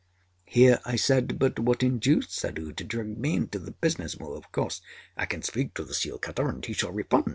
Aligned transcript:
â 0.01 0.03
Here 0.51 0.79
I 0.83 0.95
said: 0.95 1.27
âBut 1.27 1.59
what 1.59 1.83
induced 1.83 2.31
Suddhoo 2.31 2.73
to 2.75 2.83
drag 2.83 3.19
me 3.19 3.35
into 3.35 3.59
the 3.59 3.69
business? 3.69 4.15
Of 4.19 4.51
course 4.51 4.81
I 5.15 5.27
can 5.27 5.43
speak 5.43 5.75
to 5.75 5.83
the 5.83 5.93
seal 5.93 6.17
cutter, 6.17 6.49
and 6.49 6.65
he 6.65 6.73
shall 6.73 6.91
refund. 6.91 7.29